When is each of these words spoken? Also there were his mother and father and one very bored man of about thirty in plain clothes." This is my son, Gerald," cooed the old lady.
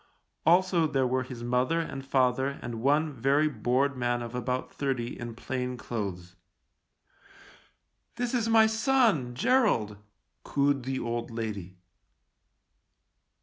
Also 0.47 0.87
there 0.87 1.05
were 1.05 1.21
his 1.21 1.43
mother 1.43 1.79
and 1.79 2.03
father 2.03 2.47
and 2.63 2.81
one 2.81 3.13
very 3.13 3.47
bored 3.47 3.95
man 3.95 4.23
of 4.23 4.33
about 4.33 4.73
thirty 4.73 5.09
in 5.19 5.35
plain 5.35 5.77
clothes." 5.77 6.35
This 8.15 8.33
is 8.33 8.49
my 8.49 8.65
son, 8.65 9.35
Gerald," 9.35 9.97
cooed 10.43 10.85
the 10.85 10.97
old 10.99 11.29
lady. 11.29 11.77